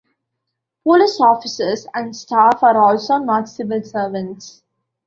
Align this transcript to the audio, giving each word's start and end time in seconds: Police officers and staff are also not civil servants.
Police 0.81 1.21
officers 1.21 1.85
and 1.93 2.15
staff 2.15 2.63
are 2.63 2.75
also 2.83 3.19
not 3.19 3.47
civil 3.47 3.83
servants. 3.83 4.63